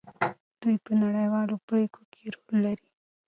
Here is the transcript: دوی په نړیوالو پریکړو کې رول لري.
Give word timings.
دوی 0.61 0.75
په 0.85 0.91
نړیوالو 1.03 1.55
پریکړو 1.67 2.03
کې 2.13 2.31
رول 2.35 2.55
لري. 2.65 2.87